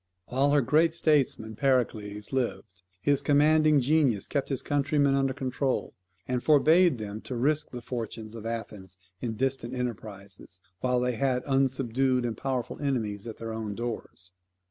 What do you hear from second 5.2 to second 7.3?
control and forbade them